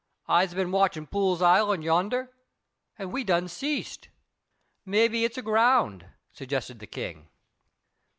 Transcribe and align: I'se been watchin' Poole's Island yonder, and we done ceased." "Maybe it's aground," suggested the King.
I'se 0.27 0.55
been 0.55 0.71
watchin' 0.71 1.05
Poole's 1.05 1.43
Island 1.43 1.83
yonder, 1.83 2.31
and 2.97 3.11
we 3.13 3.23
done 3.23 3.47
ceased." 3.47 4.09
"Maybe 4.83 5.23
it's 5.25 5.37
aground," 5.37 6.07
suggested 6.33 6.79
the 6.79 6.87
King. 6.87 7.29